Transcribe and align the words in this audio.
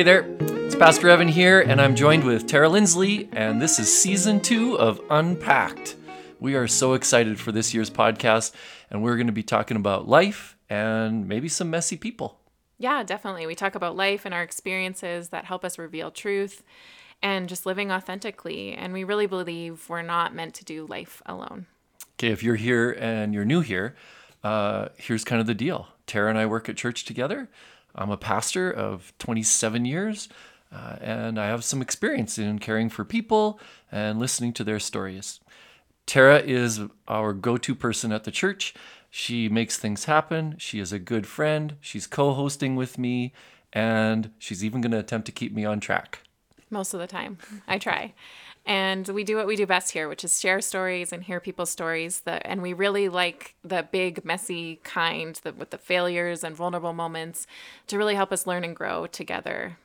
Hey 0.00 0.04
there, 0.04 0.24
it's 0.40 0.74
Pastor 0.74 1.10
Evan 1.10 1.28
here, 1.28 1.60
and 1.60 1.78
I'm 1.78 1.94
joined 1.94 2.24
with 2.24 2.46
Tara 2.46 2.70
Lindsley, 2.70 3.28
and 3.32 3.60
this 3.60 3.78
is 3.78 3.94
season 3.94 4.40
two 4.40 4.78
of 4.78 4.98
Unpacked. 5.10 5.94
We 6.38 6.54
are 6.54 6.66
so 6.66 6.94
excited 6.94 7.38
for 7.38 7.52
this 7.52 7.74
year's 7.74 7.90
podcast, 7.90 8.54
and 8.88 9.02
we're 9.02 9.16
going 9.16 9.26
to 9.26 9.32
be 9.34 9.42
talking 9.42 9.76
about 9.76 10.08
life 10.08 10.56
and 10.70 11.28
maybe 11.28 11.50
some 11.50 11.68
messy 11.68 11.98
people. 11.98 12.40
Yeah, 12.78 13.02
definitely. 13.02 13.46
We 13.46 13.54
talk 13.54 13.74
about 13.74 13.94
life 13.94 14.24
and 14.24 14.32
our 14.32 14.42
experiences 14.42 15.28
that 15.28 15.44
help 15.44 15.66
us 15.66 15.76
reveal 15.76 16.10
truth 16.10 16.62
and 17.22 17.46
just 17.46 17.66
living 17.66 17.92
authentically. 17.92 18.72
And 18.72 18.94
we 18.94 19.04
really 19.04 19.26
believe 19.26 19.86
we're 19.90 20.00
not 20.00 20.34
meant 20.34 20.54
to 20.54 20.64
do 20.64 20.86
life 20.86 21.20
alone. 21.26 21.66
Okay, 22.14 22.28
if 22.28 22.42
you're 22.42 22.56
here 22.56 22.96
and 22.98 23.34
you're 23.34 23.44
new 23.44 23.60
here, 23.60 23.96
uh, 24.42 24.88
here's 24.96 25.24
kind 25.24 25.42
of 25.42 25.46
the 25.46 25.52
deal. 25.52 25.88
Tara 26.06 26.30
and 26.30 26.38
I 26.38 26.46
work 26.46 26.70
at 26.70 26.78
church 26.78 27.04
together. 27.04 27.50
I'm 27.94 28.10
a 28.10 28.16
pastor 28.16 28.70
of 28.70 29.12
27 29.18 29.84
years, 29.84 30.28
uh, 30.72 30.96
and 31.00 31.38
I 31.38 31.46
have 31.46 31.64
some 31.64 31.82
experience 31.82 32.38
in 32.38 32.58
caring 32.58 32.88
for 32.88 33.04
people 33.04 33.60
and 33.90 34.18
listening 34.18 34.52
to 34.54 34.64
their 34.64 34.78
stories. 34.78 35.40
Tara 36.06 36.38
is 36.38 36.80
our 37.08 37.32
go 37.32 37.56
to 37.56 37.74
person 37.74 38.12
at 38.12 38.24
the 38.24 38.30
church. 38.30 38.74
She 39.10 39.48
makes 39.48 39.76
things 39.76 40.04
happen. 40.04 40.56
She 40.58 40.78
is 40.80 40.92
a 40.92 40.98
good 40.98 41.26
friend. 41.26 41.76
She's 41.80 42.06
co 42.06 42.32
hosting 42.32 42.76
with 42.76 42.98
me, 42.98 43.32
and 43.72 44.30
she's 44.38 44.64
even 44.64 44.80
going 44.80 44.92
to 44.92 44.98
attempt 44.98 45.26
to 45.26 45.32
keep 45.32 45.52
me 45.52 45.64
on 45.64 45.80
track. 45.80 46.20
Most 46.70 46.94
of 46.94 47.00
the 47.00 47.06
time, 47.06 47.38
I 47.66 47.78
try. 47.78 48.14
And 48.64 49.08
we 49.08 49.24
do 49.24 49.36
what 49.36 49.46
we 49.46 49.56
do 49.56 49.66
best 49.66 49.92
here, 49.92 50.08
which 50.08 50.22
is 50.22 50.38
share 50.38 50.60
stories 50.60 51.12
and 51.12 51.24
hear 51.24 51.40
people's 51.40 51.70
stories. 51.70 52.20
That, 52.20 52.42
and 52.44 52.62
we 52.62 52.72
really 52.72 53.08
like 53.08 53.54
the 53.64 53.86
big, 53.90 54.24
messy 54.24 54.80
kind 54.84 55.38
that 55.42 55.56
with 55.56 55.70
the 55.70 55.78
failures 55.78 56.44
and 56.44 56.54
vulnerable 56.54 56.92
moments 56.92 57.46
to 57.88 57.98
really 57.98 58.14
help 58.14 58.32
us 58.32 58.46
learn 58.46 58.64
and 58.64 58.76
grow 58.76 59.06
together. 59.06 59.78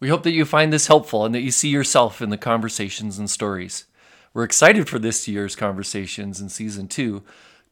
We 0.00 0.08
hope 0.08 0.24
that 0.24 0.32
you 0.32 0.44
find 0.44 0.72
this 0.72 0.88
helpful 0.88 1.24
and 1.24 1.34
that 1.34 1.42
you 1.42 1.50
see 1.50 1.68
yourself 1.68 2.20
in 2.20 2.30
the 2.30 2.36
conversations 2.36 3.18
and 3.18 3.30
stories. 3.30 3.86
We're 4.32 4.44
excited 4.44 4.88
for 4.88 4.98
this 4.98 5.28
year's 5.28 5.54
conversations 5.54 6.40
in 6.40 6.48
season 6.48 6.88
two 6.88 7.22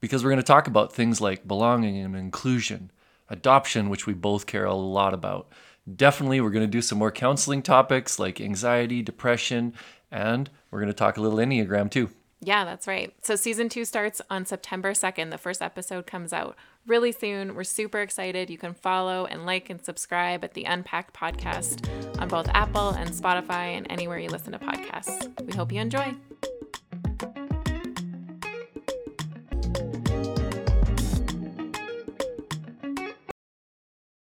because 0.01 0.23
we're 0.23 0.31
going 0.31 0.37
to 0.37 0.45
talk 0.45 0.69
about 0.69 0.93
things 0.93 1.21
like 1.21 1.49
belonging 1.49 1.99
and 1.99 2.15
inclusion, 2.15 2.91
adoption, 3.29 3.89
which 3.89 4.07
we 4.07 4.15
both 4.15 4.47
care 4.47 4.65
a 4.65 4.75
lot 4.75 5.15
about. 5.15 5.49
Definitely, 5.93 6.41
we're 6.41 6.51
going 6.51 6.65
to 6.65 6.71
do 6.71 6.83
some 6.83 6.99
more 6.99 7.11
counseling 7.11 7.63
topics 7.63 8.19
like 8.19 8.41
anxiety, 8.41 9.03
depression, 9.03 9.75
and 10.11 10.49
we're 10.71 10.81
going 10.81 10.93
to 10.93 10.95
talk 10.95 11.17
a 11.17 11.21
little 11.21 11.39
Enneagram 11.39 11.91
too. 11.91 12.11
Yeah, 12.45 12.65
that's 12.65 12.89
right. 12.89 13.15
So 13.23 13.37
season 13.37 13.69
two 13.69 13.85
starts 13.85 14.21
on 14.29 14.47
September 14.47 14.93
2nd. 14.93 15.31
The 15.31 15.39
first 15.39 15.63
episode 15.63 16.07
comes 16.07 16.33
out 16.33 16.57
really 16.87 17.13
soon. 17.13 17.55
We're 17.55 17.63
super 17.63 18.01
excited. 18.01 18.51
You 18.51 18.59
can 18.59 18.75
follow 18.75 19.27
and 19.27 19.47
like 19.47 19.71
and 19.71 19.85
subscribe 19.85 20.43
at 20.43 20.55
the 20.55 20.65
Unpacked 20.65 21.15
Podcast 21.15 21.89
on 22.21 22.27
both 22.27 22.49
Apple 22.49 22.91
and 22.91 23.11
Spotify 23.11 23.77
and 23.77 23.87
anywhere 23.91 24.19
you 24.19 24.29
listen 24.29 24.53
to 24.53 24.59
podcasts. 24.59 25.41
We 25.45 25.53
hope 25.53 25.71
you 25.71 25.81
enjoy. 25.81 26.15